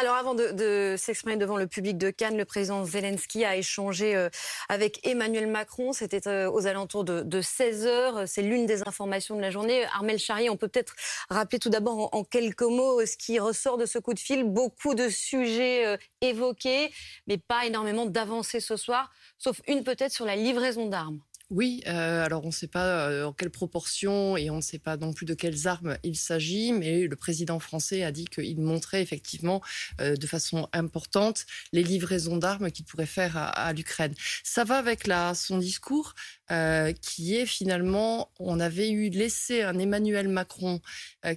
Alors 0.00 0.14
avant 0.14 0.36
de, 0.36 0.94
s'exprimer 0.96 1.36
devant 1.36 1.56
le 1.56 1.66
public 1.66 1.98
de 1.98 2.10
Cannes, 2.10 2.36
le 2.36 2.44
président 2.44 2.84
Zelensky 2.84 3.44
a 3.44 3.56
échangé 3.56 4.14
euh, 4.14 4.28
avec 4.68 5.04
Emmanuel 5.04 5.48
Macron. 5.48 5.92
C'était 5.92 6.28
euh, 6.28 6.48
aux 6.48 6.68
alentours 6.68 7.02
de, 7.02 7.40
16 7.40 7.86
heures. 7.86 8.28
C'est 8.28 8.42
l'une 8.42 8.64
des 8.64 8.86
informations 8.86 9.34
de 9.34 9.40
la 9.40 9.50
journée. 9.50 9.84
Armel 9.86 10.20
Charrier, 10.20 10.50
on 10.50 10.56
peut 10.56 10.68
peut-être 10.68 10.94
rappeler 11.30 11.58
tout 11.58 11.68
d'abord 11.68 12.14
en, 12.14 12.22
quelques 12.22 12.62
mots 12.62 13.04
ce 13.04 13.16
qui 13.16 13.40
ressort 13.40 13.76
de 13.76 13.86
ce 13.86 13.98
coup 13.98 14.14
de 14.14 14.20
fil. 14.20 14.44
Beaucoup 14.44 14.94
de 14.94 15.08
sujets 15.08 15.84
euh, 15.84 15.96
évoqués, 16.20 16.92
mais 17.26 17.36
pas 17.36 17.66
énormément 17.66 18.06
d'avancées 18.06 18.60
ce 18.60 18.76
soir, 18.76 19.10
sauf 19.36 19.60
une 19.66 19.82
peut-être 19.82 20.12
sur 20.12 20.26
la 20.26 20.36
livraison 20.36 20.86
d'armes. 20.86 21.18
Oui, 21.50 21.82
euh, 21.86 22.22
alors 22.22 22.44
on 22.44 22.48
ne 22.48 22.52
sait 22.52 22.66
pas 22.66 23.08
euh, 23.08 23.24
en 23.24 23.32
quelle 23.32 23.48
proportion 23.48 24.36
et 24.36 24.50
on 24.50 24.56
ne 24.56 24.60
sait 24.60 24.78
pas 24.78 24.98
non 24.98 25.14
plus 25.14 25.24
de 25.24 25.32
quelles 25.32 25.66
armes 25.66 25.96
il 26.02 26.14
s'agit, 26.14 26.72
mais 26.72 27.06
le 27.06 27.16
président 27.16 27.58
français 27.58 28.02
a 28.02 28.12
dit 28.12 28.26
qu'il 28.26 28.60
montrait 28.60 29.00
effectivement 29.00 29.62
euh, 30.02 30.14
de 30.14 30.26
façon 30.26 30.68
importante 30.74 31.46
les 31.72 31.82
livraisons 31.82 32.36
d'armes 32.36 32.70
qu'il 32.70 32.84
pourrait 32.84 33.06
faire 33.06 33.38
à, 33.38 33.72
l'Ukraine. 33.72 34.14
Ça 34.44 34.64
va 34.64 34.76
avec 34.76 35.06
la, 35.06 35.34
son 35.34 35.56
discours? 35.56 36.14
Qui 37.00 37.36
est 37.36 37.46
finalement, 37.46 38.30
on 38.38 38.60
avait 38.60 38.90
eu 38.90 39.10
laissé 39.10 39.62
un 39.62 39.78
Emmanuel 39.78 40.28
Macron 40.28 40.80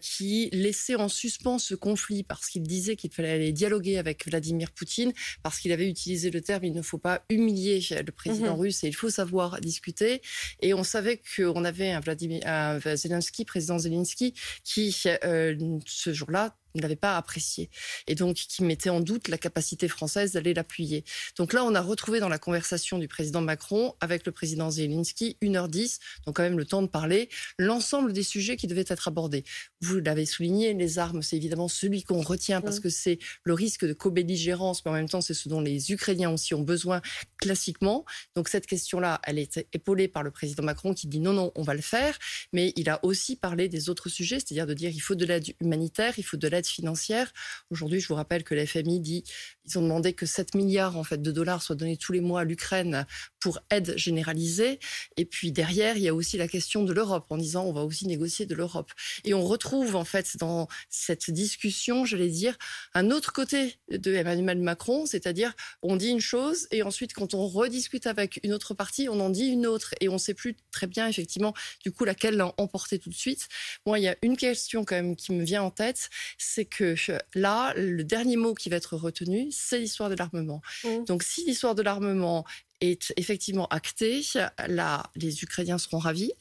qui 0.01 0.49
laissait 0.53 0.95
en 0.95 1.09
suspens 1.09 1.59
ce 1.59 1.75
conflit 1.75 2.23
parce 2.23 2.47
qu'il 2.47 2.63
disait 2.63 2.95
qu'il 2.95 3.11
fallait 3.11 3.31
aller 3.31 3.51
dialoguer 3.51 3.97
avec 3.97 4.25
Vladimir 4.27 4.71
Poutine, 4.71 5.11
parce 5.43 5.59
qu'il 5.59 5.71
avait 5.71 5.89
utilisé 5.89 6.31
le 6.31 6.41
terme 6.41 6.61
il 6.63 6.73
ne 6.73 6.81
faut 6.81 6.97
pas 6.97 7.23
humilier 7.29 7.79
le 7.89 8.11
président 8.11 8.55
mmh 8.55 8.59
russe 8.59 8.83
et 8.83 8.87
il 8.87 8.95
faut 8.95 9.09
savoir 9.09 9.59
discuter. 9.61 10.21
Et 10.61 10.73
on 10.73 10.83
savait 10.83 11.21
qu'on 11.35 11.63
avait 11.63 11.91
un, 11.91 11.99
Vladimir, 11.99 12.41
un 12.45 12.79
Zelensky, 12.79 13.45
président 13.45 13.79
Zelensky, 13.79 14.33
qui, 14.63 14.95
euh, 15.23 15.79
ce 15.85 16.13
jour-là, 16.13 16.55
n'avait 16.75 16.95
pas 16.95 17.17
apprécié 17.17 17.69
et 18.07 18.15
donc 18.15 18.35
qui 18.35 18.63
mettait 18.63 18.89
en 18.89 18.99
doute 18.99 19.27
la 19.27 19.37
capacité 19.37 19.87
française 19.87 20.33
d'aller 20.33 20.53
l'appuyer. 20.53 21.03
Donc 21.37 21.53
là, 21.53 21.63
on 21.63 21.75
a 21.75 21.81
retrouvé 21.81 22.19
dans 22.19 22.29
la 22.29 22.39
conversation 22.39 22.97
du 22.97 23.07
président 23.07 23.41
Macron 23.41 23.95
avec 23.99 24.25
le 24.25 24.31
président 24.31 24.69
Zelensky 24.69 25.37
1h10, 25.41 25.99
donc 26.25 26.35
quand 26.35 26.43
même 26.43 26.57
le 26.57 26.65
temps 26.65 26.81
de 26.81 26.87
parler, 26.87 27.29
l'ensemble 27.57 28.13
des 28.13 28.23
sujets 28.23 28.57
qui 28.57 28.67
devaient 28.67 28.85
être 28.87 29.07
abordés. 29.07 29.43
Vous 29.81 29.99
l'avez 29.99 30.25
souligné, 30.25 30.73
les 30.73 30.99
armes, 30.99 31.21
c'est 31.21 31.37
évidemment 31.37 31.67
celui 31.67 32.03
qu'on 32.03 32.21
retient 32.21 32.61
parce 32.61 32.79
mmh. 32.79 32.81
que 32.81 32.89
c'est 32.89 33.19
le 33.43 33.53
risque 33.53 33.85
de 33.85 33.93
co-belligérance, 33.93 34.83
mais 34.85 34.91
en 34.91 34.95
même 34.95 35.09
temps, 35.09 35.21
c'est 35.21 35.33
ce 35.33 35.49
dont 35.49 35.61
les 35.61 35.91
Ukrainiens 35.91 36.31
aussi 36.31 36.53
ont 36.53 36.61
besoin 36.61 37.01
classiquement. 37.37 38.05
Donc 38.35 38.49
cette 38.49 38.67
question-là, 38.67 39.19
elle 39.23 39.39
est 39.39 39.65
épaulée 39.73 40.07
par 40.07 40.23
le 40.23 40.31
président 40.31 40.63
Macron 40.63 40.93
qui 40.93 41.07
dit 41.07 41.19
non, 41.19 41.33
non, 41.33 41.51
on 41.55 41.63
va 41.63 41.73
le 41.73 41.81
faire, 41.81 42.17
mais 42.53 42.73
il 42.75 42.89
a 42.89 43.03
aussi 43.03 43.35
parlé 43.35 43.69
des 43.69 43.89
autres 43.89 44.09
sujets, 44.09 44.39
c'est-à-dire 44.39 44.67
de 44.67 44.73
dire 44.73 44.91
il 44.91 44.99
faut 44.99 45.15
de 45.15 45.25
l'aide 45.25 45.53
humanitaire, 45.59 46.13
il 46.17 46.23
faut 46.23 46.37
de 46.37 46.47
l'aide 46.47 46.60
financière. 46.67 47.31
Aujourd'hui, 47.69 47.99
je 47.99 48.07
vous 48.07 48.15
rappelle 48.15 48.43
que 48.43 48.55
la 48.55 48.65
FMI 48.65 48.99
dit 48.99 49.23
ils 49.65 49.77
ont 49.77 49.81
demandé 49.81 50.13
que 50.13 50.25
7 50.25 50.55
milliards 50.55 50.97
en 50.97 51.03
fait 51.03 51.21
de 51.21 51.31
dollars 51.31 51.61
soient 51.61 51.75
donnés 51.75 51.97
tous 51.97 52.11
les 52.11 52.21
mois 52.21 52.41
à 52.41 52.43
l'Ukraine 52.43 53.05
pour 53.41 53.59
aide 53.69 53.97
généralisée. 53.97 54.79
Et 55.17 55.25
puis 55.25 55.51
derrière, 55.51 55.97
il 55.97 56.03
y 56.03 56.07
a 56.07 56.13
aussi 56.13 56.37
la 56.37 56.47
question 56.47 56.83
de 56.83 56.93
l'Europe 56.93 57.25
en 57.29 57.37
disant 57.37 57.65
on 57.65 57.73
va 57.73 57.81
aussi 57.81 58.07
négocier 58.07 58.45
de 58.45 58.55
l'Europe. 58.55 58.91
Et 59.25 59.33
on 59.33 59.43
retrouve 59.43 59.95
en 59.95 60.05
fait 60.05 60.37
dans 60.37 60.67
cette 60.89 61.29
discussion, 61.29 62.05
j'allais 62.05 62.29
dire, 62.29 62.57
un 62.93 63.11
autre 63.11 63.33
côté 63.33 63.75
de 63.89 64.13
Emmanuel 64.13 64.59
Macron, 64.59 65.05
c'est-à-dire 65.05 65.53
on 65.81 65.97
dit 65.97 66.09
une 66.09 66.21
chose 66.21 66.67
et 66.71 66.83
ensuite 66.83 67.13
quand 67.13 67.33
on 67.33 67.47
rediscute 67.47 68.07
avec 68.07 68.39
une 68.43 68.53
autre 68.53 68.73
partie, 68.73 69.09
on 69.09 69.19
en 69.19 69.29
dit 69.29 69.47
une 69.47 69.65
autre 69.65 69.93
et 69.99 70.07
on 70.07 70.13
ne 70.13 70.17
sait 70.19 70.35
plus 70.35 70.55
très 70.71 70.87
bien 70.87 71.07
effectivement 71.07 71.53
du 71.83 71.91
coup 71.91 72.05
laquelle 72.05 72.37
l'a 72.37 72.53
emporté 72.57 72.99
tout 72.99 73.09
de 73.09 73.15
suite. 73.15 73.47
Moi, 73.85 73.99
il 73.99 74.03
y 74.03 74.07
a 74.07 74.15
une 74.21 74.37
question 74.37 74.85
quand 74.85 74.95
même 74.95 75.15
qui 75.15 75.33
me 75.33 75.43
vient 75.43 75.63
en 75.63 75.71
tête, 75.71 76.09
c'est 76.37 76.65
que 76.65 76.95
là, 77.33 77.73
le 77.75 78.03
dernier 78.03 78.37
mot 78.37 78.53
qui 78.53 78.69
va 78.69 78.75
être 78.75 78.95
retenu, 78.95 79.47
c'est 79.51 79.79
l'histoire 79.79 80.09
de 80.09 80.15
l'armement. 80.15 80.61
Mmh. 80.83 81.05
Donc 81.05 81.23
si 81.23 81.43
l'histoire 81.45 81.73
de 81.73 81.81
l'armement 81.81 82.45
est 82.81 83.13
effectivement 83.15 83.67
actée. 83.67 84.21
Là, 84.67 85.03
les 85.15 85.43
Ukrainiens 85.43 85.77
seront 85.77 85.99
ravis. 85.99 86.33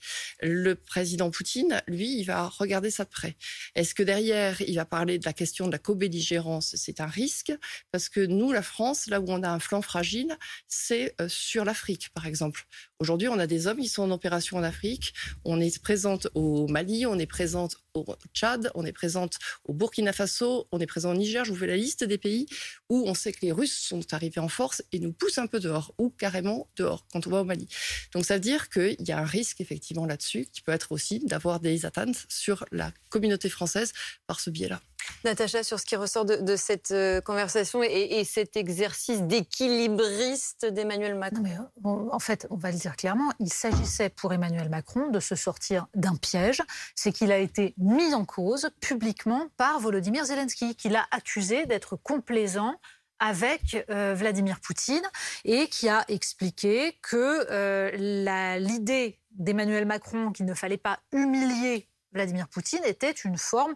Le 0.42 0.74
président 0.74 1.30
Poutine, 1.30 1.82
lui, 1.86 2.18
il 2.18 2.24
va 2.24 2.48
regarder 2.48 2.90
ça 2.90 3.04
de 3.04 3.10
près. 3.10 3.36
Est-ce 3.74 3.94
que 3.94 4.02
derrière, 4.02 4.60
il 4.62 4.74
va 4.76 4.84
parler 4.84 5.18
de 5.18 5.26
la 5.26 5.32
question 5.32 5.66
de 5.66 5.72
la 5.72 5.78
co-belligérance 5.78 6.74
C'est 6.76 7.00
un 7.00 7.06
risque? 7.06 7.52
Parce 7.92 8.08
que 8.08 8.20
nous, 8.20 8.52
la 8.52 8.62
France, 8.62 9.06
là 9.06 9.20
où 9.20 9.26
on 9.28 9.42
a 9.42 9.48
un 9.48 9.60
flanc 9.60 9.82
fragile, 9.82 10.36
c'est 10.66 11.14
euh, 11.20 11.28
sur 11.28 11.64
l'Afrique, 11.64 12.08
par 12.14 12.26
exemple. 12.26 12.66
Aujourd'hui, 12.98 13.28
on 13.28 13.38
a 13.38 13.46
des 13.46 13.66
hommes 13.66 13.78
qui 13.78 13.88
sont 13.88 14.02
en 14.02 14.10
opération 14.10 14.56
en 14.56 14.62
Afrique. 14.62 15.14
On 15.44 15.60
est 15.60 15.80
présente 15.82 16.28
au 16.34 16.66
Mali, 16.68 17.06
on 17.06 17.18
est 17.18 17.26
présente 17.26 17.76
au 17.94 18.04
Tchad, 18.34 18.70
on 18.74 18.84
est 18.84 18.92
présente 18.92 19.38
au 19.64 19.72
Burkina 19.72 20.12
Faso, 20.12 20.68
on 20.72 20.78
est 20.80 20.86
présent 20.86 21.12
au 21.12 21.14
Niger. 21.14 21.44
Je 21.44 21.52
vous 21.52 21.58
fais 21.58 21.66
la 21.66 21.76
liste 21.76 22.04
des 22.04 22.18
pays 22.18 22.46
où 22.88 23.04
on 23.06 23.14
sait 23.14 23.32
que 23.32 23.40
les 23.42 23.52
Russes 23.52 23.76
sont 23.76 24.00
arrivés 24.12 24.40
en 24.40 24.48
force 24.48 24.82
et 24.92 24.98
nous 24.98 25.12
poussent 25.12 25.38
un 25.38 25.46
peu 25.46 25.60
dehors, 25.60 25.94
ou 25.98 26.10
carrément 26.30 26.68
dehors 26.76 27.04
quand 27.12 27.26
on 27.26 27.30
va 27.30 27.40
au 27.40 27.44
Mali. 27.44 27.68
Donc 28.14 28.24
ça 28.24 28.34
veut 28.34 28.40
dire 28.40 28.68
qu'il 28.68 28.96
y 29.00 29.12
a 29.12 29.18
un 29.18 29.24
risque 29.24 29.60
effectivement 29.60 30.06
là-dessus, 30.06 30.46
qui 30.52 30.62
peut 30.62 30.72
être 30.72 30.92
aussi 30.92 31.18
d'avoir 31.20 31.58
des 31.58 31.86
atteintes 31.86 32.24
sur 32.28 32.64
la 32.70 32.92
communauté 33.08 33.48
française 33.48 33.92
par 34.26 34.38
ce 34.38 34.50
biais-là. 34.50 34.80
Natacha, 35.24 35.64
sur 35.64 35.80
ce 35.80 35.86
qui 35.86 35.96
ressort 35.96 36.24
de, 36.24 36.56
cette 36.56 36.92
euh, 36.92 37.20
conversation 37.20 37.82
et, 37.82 38.22
cet 38.24 38.56
exercice 38.56 39.22
d'équilibriste 39.22 40.66
d'Emmanuel 40.66 41.16
Macron. 41.16 41.42
mais, 41.42 41.56
en 41.82 42.18
fait, 42.18 42.46
on 42.50 42.56
va 42.56 42.70
le 42.70 42.78
dire 42.78 42.94
clairement, 42.96 43.32
il 43.40 43.52
s'agissait 43.52 44.10
pour 44.10 44.32
Emmanuel 44.32 44.68
Macron 44.68 45.08
de 45.08 45.18
se 45.18 45.34
sortir 45.34 45.88
d'un 45.94 46.14
piège. 46.16 46.62
C'est 46.94 47.12
qu'il 47.12 47.32
a 47.32 47.38
été 47.38 47.74
mis 47.78 48.14
en 48.14 48.24
cause 48.24 48.70
publiquement 48.80 49.48
par 49.56 49.80
Volodymyr 49.80 50.24
Zelensky, 50.26 50.76
qui 50.76 50.90
l'a 50.90 51.06
accusé 51.10 51.66
d'être 51.66 51.96
complaisant 51.96 52.76
avec 53.20 53.86
euh, 53.90 54.14
Vladimir 54.14 54.58
Poutine 54.60 55.04
et 55.44 55.68
qui 55.68 55.88
a 55.88 56.04
expliqué 56.08 56.98
que 57.02 57.46
euh, 57.50 58.56
l'idée 58.58 59.20
d'Emmanuel 59.32 59.86
Macron 59.86 60.32
qu'il 60.32 60.46
ne 60.46 60.54
fallait 60.54 60.78
pas 60.78 60.98
humilier 61.12 61.86
Vladimir 62.12 62.48
Poutine 62.48 62.82
était 62.84 63.12
une 63.12 63.38
forme, 63.38 63.72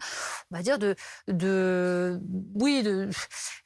on 0.50 0.56
va 0.56 0.62
dire, 0.62 0.80
de, 0.80 2.20
oui, 2.56 2.82
euh, 2.84 3.08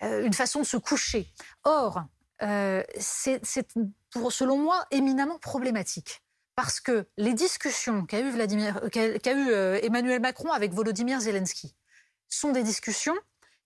une 0.02 0.34
façon 0.34 0.60
de 0.60 0.66
se 0.66 0.76
coucher. 0.76 1.32
Or, 1.64 2.02
c'est 2.38 3.40
selon 4.30 4.58
moi 4.58 4.84
éminemment 4.90 5.38
problématique 5.38 6.22
parce 6.54 6.80
que 6.80 7.08
les 7.16 7.32
discussions 7.32 8.04
qu'a 8.04 8.20
eu 8.20 9.52
Emmanuel 9.82 10.20
Macron 10.20 10.52
avec 10.52 10.74
Volodymyr 10.74 11.18
Zelensky 11.20 11.74
sont 12.28 12.52
des 12.52 12.62
discussions 12.62 13.16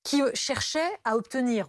qui 0.05 0.23
cherchaient 0.35 1.01
à 1.05 1.17
obtenir 1.17 1.69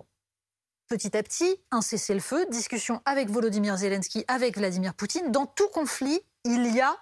petit 0.93 1.17
à 1.17 1.23
petit 1.23 1.59
un 1.71 1.81
cessez-le-feu, 1.81 2.45
discussion 2.51 3.01
avec 3.05 3.27
Volodymyr 3.27 3.77
Zelensky, 3.77 4.25
avec 4.27 4.59
Vladimir 4.59 4.93
Poutine. 4.93 5.31
Dans 5.31 5.47
tout 5.47 5.67
conflit, 5.69 6.21
il 6.45 6.67
y 6.67 6.81
a 6.81 6.95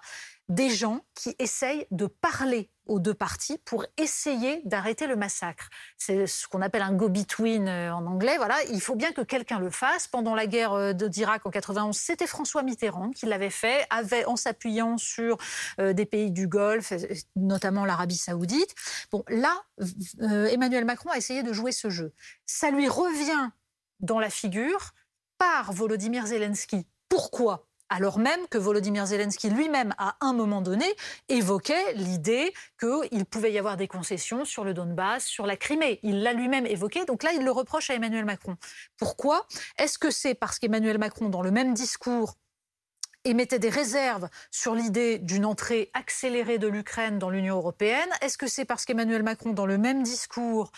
des 0.48 0.70
gens 0.70 1.00
qui 1.14 1.36
essayent 1.38 1.86
de 1.90 2.06
parler 2.06 2.70
aux 2.86 2.98
deux 2.98 3.12
parties 3.12 3.58
pour 3.58 3.84
essayer 3.98 4.62
d'arrêter 4.64 5.06
le 5.06 5.14
massacre. 5.14 5.68
C'est 5.98 6.26
ce 6.26 6.48
qu'on 6.48 6.62
appelle 6.62 6.82
un 6.82 6.94
go-between 6.94 7.68
euh, 7.68 7.94
en 7.94 8.06
anglais. 8.06 8.36
Voilà, 8.38 8.56
il 8.70 8.80
faut 8.80 8.96
bien 8.96 9.12
que 9.12 9.20
quelqu'un 9.20 9.60
le 9.60 9.70
fasse. 9.70 10.08
Pendant 10.08 10.34
la 10.34 10.46
guerre 10.46 10.72
euh, 10.72 10.92
d'Irak 10.92 11.44
en 11.44 11.50
91, 11.50 11.94
c'était 11.94 12.26
François 12.26 12.62
Mitterrand 12.62 13.10
qui 13.10 13.26
l'avait 13.26 13.50
fait, 13.50 13.86
avait, 13.90 14.24
en 14.24 14.36
s'appuyant 14.36 14.96
sur 14.96 15.36
euh, 15.80 15.92
des 15.92 16.06
pays 16.06 16.30
du 16.30 16.48
Golfe, 16.48 16.94
notamment 17.36 17.84
l'Arabie 17.84 18.16
Saoudite. 18.16 18.74
Bon, 19.12 19.22
là, 19.28 19.62
Emmanuel 20.20 20.84
Macron 20.84 21.10
a 21.10 21.18
essayé 21.18 21.42
de 21.42 21.52
jouer 21.52 21.72
ce 21.72 21.90
jeu. 21.90 22.12
Ça 22.46 22.70
lui 22.70 22.88
revient 22.88 23.50
dans 24.02 24.18
la 24.18 24.30
figure 24.30 24.92
par 25.38 25.72
Volodymyr 25.72 26.26
Zelensky. 26.26 26.86
Pourquoi? 27.08 27.66
Alors 27.88 28.18
même 28.18 28.46
que 28.48 28.56
Volodymyr 28.56 29.04
Zelensky 29.04 29.50
lui-même, 29.50 29.94
à 29.98 30.16
un 30.22 30.32
moment 30.32 30.62
donné, 30.62 30.86
évoquait 31.28 31.92
l'idée 31.92 32.54
qu'il 32.80 33.26
pouvait 33.26 33.52
y 33.52 33.58
avoir 33.58 33.76
des 33.76 33.86
concessions 33.86 34.46
sur 34.46 34.64
le 34.64 34.72
Donbass, 34.72 35.26
sur 35.26 35.46
la 35.46 35.58
Crimée. 35.58 36.00
Il 36.02 36.22
l'a 36.22 36.32
lui-même 36.32 36.64
évoqué, 36.64 37.04
donc 37.04 37.22
là, 37.22 37.32
il 37.34 37.44
le 37.44 37.50
reproche 37.50 37.90
à 37.90 37.94
Emmanuel 37.94 38.24
Macron. 38.24 38.56
Pourquoi? 38.96 39.46
Est-ce 39.76 39.98
que 39.98 40.10
c'est 40.10 40.34
parce 40.34 40.58
qu'Emmanuel 40.58 40.96
Macron, 40.96 41.28
dans 41.28 41.42
le 41.42 41.50
même 41.50 41.74
discours, 41.74 42.36
émettait 43.24 43.58
des 43.58 43.68
réserves 43.68 44.28
sur 44.50 44.74
l'idée 44.74 45.18
d'une 45.18 45.44
entrée 45.44 45.90
accélérée 45.92 46.58
de 46.58 46.68
l'Ukraine 46.68 47.18
dans 47.18 47.28
l'Union 47.28 47.56
européenne? 47.56 48.08
Est-ce 48.22 48.38
que 48.38 48.46
c'est 48.46 48.64
parce 48.64 48.86
qu'Emmanuel 48.86 49.22
Macron, 49.22 49.52
dans 49.52 49.66
le 49.66 49.76
même 49.76 50.02
discours, 50.02 50.72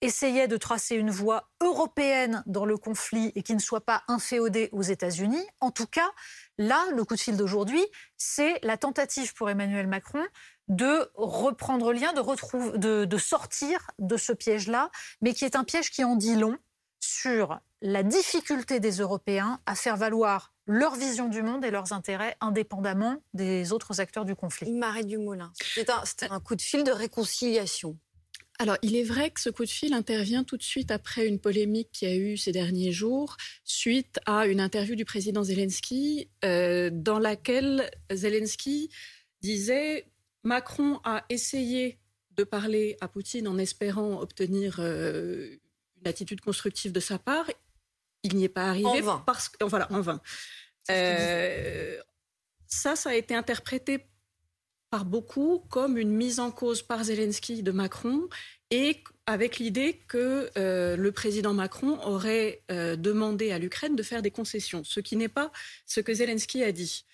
essayait 0.00 0.48
de 0.48 0.56
tracer 0.56 0.94
une 0.94 1.10
voie 1.10 1.50
européenne 1.60 2.42
dans 2.46 2.64
le 2.64 2.76
conflit 2.76 3.32
et 3.34 3.42
qui 3.42 3.54
ne 3.54 3.60
soit 3.60 3.84
pas 3.84 4.02
inféodée 4.08 4.68
aux 4.72 4.82
États-Unis. 4.82 5.44
En 5.60 5.70
tout 5.70 5.86
cas, 5.86 6.08
là, 6.56 6.84
le 6.94 7.04
coup 7.04 7.14
de 7.14 7.20
fil 7.20 7.36
d'aujourd'hui, 7.36 7.84
c'est 8.16 8.58
la 8.62 8.76
tentative 8.76 9.34
pour 9.34 9.50
Emmanuel 9.50 9.86
Macron 9.86 10.24
de 10.68 11.10
reprendre 11.14 11.92
lien, 11.92 12.12
de, 12.12 12.76
de, 12.76 13.04
de 13.04 13.18
sortir 13.18 13.90
de 13.98 14.16
ce 14.16 14.32
piège-là, 14.32 14.90
mais 15.20 15.34
qui 15.34 15.44
est 15.44 15.56
un 15.56 15.64
piège 15.64 15.90
qui 15.90 16.04
en 16.04 16.14
dit 16.14 16.36
long 16.36 16.56
sur 17.00 17.58
la 17.80 18.02
difficulté 18.02 18.80
des 18.80 18.98
Européens 18.98 19.60
à 19.66 19.74
faire 19.74 19.96
valoir 19.96 20.52
leur 20.66 20.94
vision 20.94 21.28
du 21.28 21.42
monde 21.42 21.64
et 21.64 21.70
leurs 21.70 21.92
intérêts 21.92 22.36
indépendamment 22.40 23.16
des 23.34 23.72
autres 23.72 24.00
acteurs 24.00 24.24
du 24.24 24.34
conflit. 24.34 24.70
Marie 24.72 25.06
Dumoulin, 25.06 25.52
c'est 26.04 26.30
un 26.30 26.40
coup 26.40 26.56
de 26.56 26.62
fil 26.62 26.84
de 26.84 26.90
réconciliation. 26.90 27.96
Alors, 28.60 28.76
il 28.82 28.96
est 28.96 29.04
vrai 29.04 29.30
que 29.30 29.40
ce 29.40 29.50
coup 29.50 29.64
de 29.64 29.70
fil 29.70 29.94
intervient 29.94 30.42
tout 30.42 30.56
de 30.56 30.62
suite 30.64 30.90
après 30.90 31.26
une 31.26 31.38
polémique 31.38 31.90
qui 31.92 32.06
a 32.06 32.14
eu 32.16 32.36
ces 32.36 32.50
derniers 32.50 32.90
jours, 32.90 33.36
suite 33.62 34.18
à 34.26 34.46
une 34.46 34.60
interview 34.60 34.96
du 34.96 35.04
président 35.04 35.44
Zelensky, 35.44 36.28
euh, 36.44 36.90
dans 36.92 37.20
laquelle 37.20 37.88
Zelensky 38.10 38.90
disait 39.42 40.06
Macron 40.42 41.00
a 41.04 41.24
essayé 41.28 42.00
de 42.32 42.42
parler 42.42 42.96
à 43.00 43.06
Poutine 43.06 43.46
en 43.46 43.58
espérant 43.58 44.20
obtenir 44.20 44.78
euh, 44.80 45.56
une 46.00 46.08
attitude 46.08 46.40
constructive 46.40 46.90
de 46.90 47.00
sa 47.00 47.18
part. 47.18 47.48
Il 48.24 48.34
n'y 48.34 48.44
est 48.44 48.48
pas 48.48 48.68
arrivé. 48.68 48.88
En 48.88 49.00
vain. 49.00 49.22
Parce 49.24 49.48
que, 49.48 49.64
voilà, 49.64 49.86
en 49.92 50.00
vain. 50.00 50.20
Euh, 50.90 51.96
ça, 52.66 52.96
ça 52.96 53.10
a 53.10 53.14
été 53.14 53.36
interprété 53.36 54.06
par 54.90 55.04
beaucoup 55.04 55.64
comme 55.70 55.98
une 55.98 56.10
mise 56.10 56.40
en 56.40 56.50
cause 56.50 56.82
par 56.82 57.04
Zelensky 57.04 57.62
de 57.62 57.72
Macron 57.72 58.28
et 58.70 59.02
avec 59.26 59.58
l'idée 59.58 60.02
que 60.08 60.50
euh, 60.56 60.96
le 60.96 61.12
président 61.12 61.54
Macron 61.54 61.98
aurait 62.04 62.62
euh, 62.70 62.96
demandé 62.96 63.50
à 63.50 63.58
l'Ukraine 63.58 63.96
de 63.96 64.02
faire 64.02 64.22
des 64.22 64.30
concessions, 64.30 64.84
ce 64.84 65.00
qui 65.00 65.16
n'est 65.16 65.28
pas 65.28 65.52
ce 65.86 66.00
que 66.00 66.12
Zelensky 66.12 66.62
a 66.62 66.72
dit. 66.72 67.04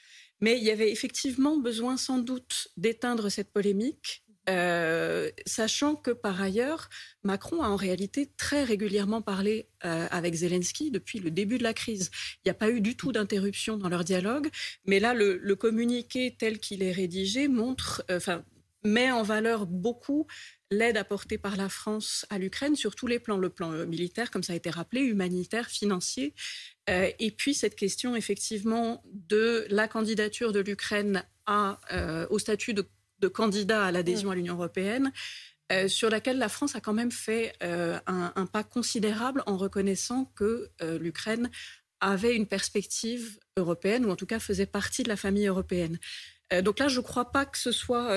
Mais 0.41 0.59
il 0.59 0.65
y 0.65 0.71
avait 0.71 0.91
effectivement 0.91 1.57
besoin 1.57 1.97
sans 1.97 2.19
doute 2.19 2.69
d'éteindre 2.77 3.31
cette 3.31 3.53
polémique 3.53 4.24
euh, 4.49 5.31
sachant 5.47 5.97
que 5.97 6.11
par 6.11 6.41
ailleurs, 6.41 6.89
Macron 7.23 7.63
a 7.63 7.69
en 7.69 7.77
réalité 7.77 8.31
très 8.37 8.65
régulièrement 8.65 9.23
parlé 9.23 9.69
euh, 9.85 10.07
avec 10.11 10.35
Zelensky 10.35 10.91
depuis 10.91 11.19
le 11.19 11.31
début 11.31 11.59
de 11.59 11.63
la 11.63 11.73
crise. 11.75 12.11
Il 12.39 12.49
n'y 12.49 12.51
a 12.51 12.55
pas 12.55 12.71
eu 12.71 12.81
du 12.81 12.97
tout 12.97 13.13
d'interruption 13.13 13.77
dans 13.77 13.89
leur 13.89 14.05
dialogue, 14.05 14.49
mais 14.87 15.01
là, 15.01 15.15
le, 15.15 15.55
communiqué 15.55 16.35
tel 16.39 16.59
qu'il 16.59 16.83
est 16.83 16.93
rédigé 16.93 17.49
montre, 17.49 18.05
euh, 18.11 18.17
enfin, 18.17 18.45
met 18.83 19.11
en 19.11 19.23
valeur 19.23 19.67
beaucoup 19.67 20.27
l'aide 20.71 20.99
apportée 20.99 21.39
par 21.39 21.57
la 21.57 21.69
France 21.71 22.27
à 22.29 22.39
l'Ukraine 22.39 22.77
sur 22.77 22.97
tous 22.97 23.07
les 23.07 23.19
plans, 23.19 23.39
le 23.39 23.49
plan 23.49 23.71
militaire, 23.87 24.31
comme 24.31 24.43
ça 24.43 24.53
a 24.53 24.57
été 24.57 24.69
rappelé, 24.69 25.03
humanitaire, 25.03 25.69
financier, 25.69 26.35
et 26.89 27.31
puis 27.31 27.55
cette 27.55 27.77
question 27.77 28.17
effectivement 28.17 29.03
de 29.07 29.67
la 29.71 29.87
candidature 29.89 30.53
de 30.53 30.61
l'Ukraine 30.61 31.23
au 32.29 32.39
statut 32.39 32.75
de 32.75 32.87
de 33.21 33.29
candidats 33.29 33.85
à 33.85 33.93
l'adhésion 33.93 34.29
mm. 34.29 34.33
à 34.33 34.35
l'Union 34.35 34.55
européenne, 34.55 35.13
euh, 35.73 35.89
sur 35.89 36.11
laquelle 36.11 36.37
la 36.37 36.51
France 36.51 36.77
a 36.77 36.81
quand 36.81 36.93
même 36.93 37.11
fait 37.11 37.55
euh, 37.63 37.99
un, 38.07 38.47
pas 38.47 38.63
considérable 38.63 39.43
en 39.47 39.57
reconnaissant 39.57 40.27
que 40.37 40.71
euh, 40.83 40.99
l'Ukraine 40.99 41.51
avait 42.01 42.37
une 42.37 42.47
perspective 42.47 43.39
européenne, 43.57 44.05
ou 44.05 44.11
en 44.11 44.17
tout 44.17 44.27
cas 44.27 44.39
faisait 44.39 44.67
partie 44.67 45.05
de 45.05 45.09
la 45.09 45.17
famille 45.17 45.47
européenne. 45.47 45.99
donc 46.63 46.79
là, 46.79 46.89
je 46.89 46.99
ne 46.99 47.05
crois 47.05 47.33
pas 47.33 47.47
que 47.47 47.57
ce 47.57 47.73
soit 47.73 48.11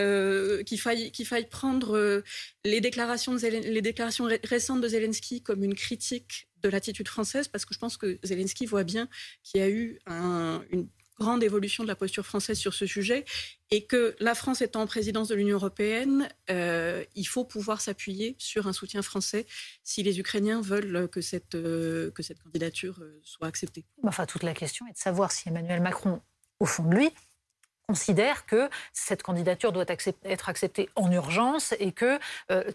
qu'il 0.66 0.80
faille, 0.80 1.12
qu'il 1.14 1.26
faille 1.26 1.48
prendre 1.48 2.22
les, 2.66 2.82
déclarations 2.82 3.36
les 3.36 3.82
déclarations 3.82 4.28
récentes 4.44 4.82
de 4.82 4.88
Zelensky 4.90 5.42
comme 5.42 5.64
une 5.64 5.76
critique 5.76 6.50
de 6.62 6.68
l'attitude 6.68 7.08
française, 7.08 7.48
parce 7.48 7.64
que 7.64 7.74
je 7.74 7.80
pense 7.80 7.96
que 7.96 8.20
Zelensky 8.24 8.66
voit 8.66 8.84
bien 8.84 9.08
qu'il 9.44 9.62
y 9.62 9.64
a 9.64 9.70
eu 9.70 10.00
un, 10.06 10.62
une 10.72 10.90
grande 11.19 11.44
évolution 11.44 11.84
de 11.84 11.88
la 11.88 11.96
posture 11.96 12.25
française 12.25 12.58
sur 12.58 12.74
ce 12.74 12.86
sujet 12.86 13.25
et 13.72 13.86
que 13.86 14.16
la 14.19 14.36
France 14.36 14.62
étant 14.62 14.81
en 14.81 14.88
présidence 14.88 15.28
de 15.28 15.36
l'Union 15.36 15.56
européenne, 15.56 16.30
euh, 16.50 17.04
il 17.16 17.25
faut 17.25 17.44
pouvoir 17.44 17.81
s'appuyer 17.81 18.36
sur 18.38 18.68
un 18.68 18.74
soutien 18.74 19.02
français 19.02 19.46
si 19.84 20.04
les 20.04 20.19
Ukrainiens 20.19 20.62
veulent 20.62 21.10
que 21.10 21.22
cette, 21.22 21.56
euh, 21.56 22.12
que 22.12 22.24
cette 22.24 22.42
candidature 22.42 23.00
euh, 23.02 23.19
soit 23.24 23.48
acceptée. 23.48 23.86
Enfin, 24.04 24.25
toute 24.25 24.44
la 24.44 24.54
question 24.54 24.86
est 24.88 24.94
de 24.94 24.98
savoir 24.98 25.31
si 25.31 25.50
Emmanuel 25.50 25.81
Macron, 25.81 26.22
au 26.60 26.66
fond 26.66 26.84
de 26.84 26.96
lui, 26.96 27.10
considère 27.88 28.46
que 28.46 28.69
cette 28.92 29.24
candidature 29.24 29.72
doit 29.72 29.86
être 29.88 30.50
acceptée 30.50 30.90
en 30.96 31.10
urgence 31.10 31.74
et 31.80 31.94
que 31.94 32.19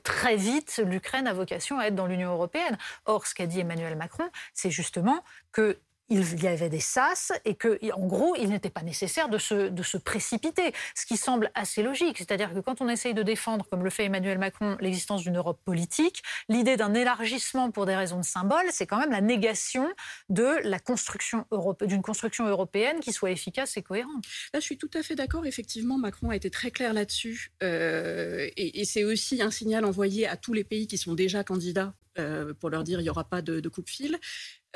très 0.05 0.37
vite 0.37 0.81
l'Ukraine 0.87 1.27
a 1.27 1.35
vocation 1.35 1.79
à 1.79 1.89
être 1.89 1.95
dans 1.95 2.07
l'Union 2.07 2.33
européenne. 2.33 2.79
Or, 3.05 3.27
ce 3.27 3.35
qu'a 3.35 3.47
dit 3.47 3.61
Emmanuel 3.61 3.95
Macron, 3.95 4.31
c'est 4.55 4.71
justement 4.71 5.23
que 5.53 5.79
il 6.13 6.43
y 6.43 6.47
avait 6.47 6.69
des 6.69 6.81
sas 6.81 7.33
et 7.45 7.55
que, 7.55 7.79
en 7.93 8.07
gros, 8.07 8.35
il 8.37 8.51
n'était 8.51 8.71
pas 8.71 8.83
nécessaire 8.83 9.29
de 9.29 9.39
se, 9.39 9.69
de 9.69 9.83
se 9.83 9.97
précipiter, 9.97 10.73
ce 10.95 11.07
qui 11.07 11.17
semble 11.17 11.51
assez 11.55 11.83
logique. 11.83 12.19
C'est-à-dire 12.19 12.53
que 12.53 12.61
quand 12.61 12.81
on 12.81 12.89
essaye 12.89 13.15
de 13.15 13.23
défendre, 13.23 13.67
comme 13.71 13.83
le 13.83 13.91
fait 13.91 14.05
Emmanuel 14.05 14.39
Macron, 14.39 14.77
l'existence 14.81 15.23
d'une 15.23 15.37
Europe 15.37 15.61
politique, 15.65 16.23
l'idée 16.49 16.77
d'un 16.77 16.95
élargissement 16.95 17.71
pour 17.71 17.87
des 17.87 17.97
raisons 17.97 18.19
de 18.19 18.25
symbole, 18.25 18.65
c'est 18.71 18.87
quand 18.87 18.99
même 18.99 19.11
la 19.11 19.21
négation 19.21 19.89
de 20.29 20.59
la 20.65 20.79
construction 20.79 21.47
d'une 21.83 22.03
construction 22.03 22.47
européenne 22.47 23.01
qui 23.01 23.13
soit 23.13 23.31
efficace 23.31 23.77
et 23.77 23.83
cohérente. 23.83 24.25
Là, 24.53 24.61
je 24.61 24.65
suis 24.65 24.79
tout 24.79 24.91
à 24.95 25.03
fait 25.03 25.15
d'accord. 25.15 25.47
Effectivement, 25.47 25.99
Macron 25.99 26.31
a 26.31 26.37
été 26.37 26.51
très 26.51 26.71
clair 26.71 26.93
là-dessus. 26.93 27.53
Euh, 27.63 28.49
et, 28.57 28.85
c'est 28.85 29.05
aussi 29.05 29.41
un 29.41 29.51
signal 29.51 29.85
envoyé 29.85 30.27
à 30.27 30.37
tous 30.37 30.53
les 30.53 30.65
pays 30.65 30.87
qui 30.87 30.99
sont 30.99 31.15
déjà 31.15 31.45
candidats 31.45 31.95
euh, 32.19 32.53
pour 32.53 32.69
leur 32.69 32.85
dire 32.85 33.01
il 33.01 33.05
n'y 33.05 33.11
aura 33.11 33.25
pas 33.25 33.41
de, 33.41 33.61
de 33.61 33.69
coupe-fil. 33.69 34.19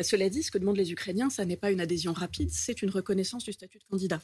Cela 0.02 0.28
dit, 0.28 0.42
ce 0.42 0.50
que 0.50 0.58
demandent 0.58 0.76
les 0.76 0.92
Ukrainiens, 0.92 1.30
ça 1.30 1.44
n'est 1.44 1.56
pas 1.56 1.70
une 1.70 1.80
adhésion 1.80 2.12
rapide, 2.12 2.50
c'est 2.50 2.82
une 2.82 2.90
reconnaissance 2.90 3.44
du 3.44 3.52
statut 3.52 3.78
de 3.78 3.84
candidat. 3.84 4.20